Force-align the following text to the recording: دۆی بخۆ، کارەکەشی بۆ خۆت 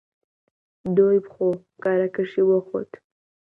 دۆی 0.95 1.17
بخۆ، 1.25 1.49
کارەکەشی 1.83 2.41
بۆ 2.47 2.57
خۆت 2.67 2.91